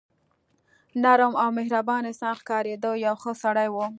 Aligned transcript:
نرم 1.03 1.33
او 1.43 1.49
مهربان 1.57 2.01
انسان 2.09 2.33
ښکارېده، 2.39 2.91
یو 3.05 3.15
ښه 3.21 3.31
سړی 3.43 3.67
و. 3.71 3.75